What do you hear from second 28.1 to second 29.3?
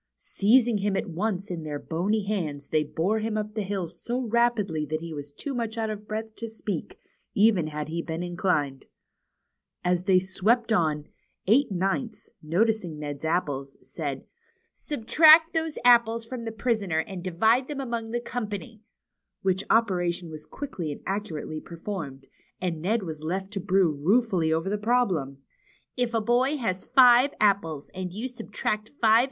you subtract five 72 THE CHILDREN'S WONDER BOOK.